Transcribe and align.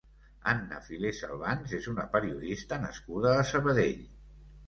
Anna 0.51 0.77
Filé 0.85 1.11
Salvans 1.17 1.75
és 1.81 1.89
una 1.91 2.07
periodista 2.15 2.81
nascuda 2.87 3.35
a 3.37 3.47
Sabadell. 3.53 4.03